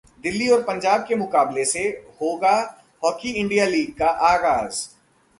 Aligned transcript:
दिल्ली 0.23 0.47
और 0.49 0.61
पंजाब 0.63 1.05
के 1.07 1.15
मुकाबले 1.15 1.65
से 1.65 1.83
होगा 2.21 2.55
हॉकी 3.03 3.29
इंडिया 3.31 3.65
लीग 3.65 3.93
का 3.99 4.07
आगाज 4.27 4.87